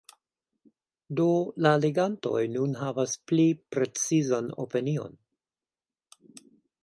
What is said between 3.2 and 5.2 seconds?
pli precizan opinion.